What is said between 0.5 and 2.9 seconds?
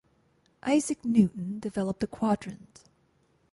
Isaac Newton developed the quadrant.